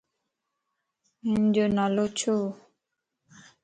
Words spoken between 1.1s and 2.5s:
ھنَ جو نالو ڇو؟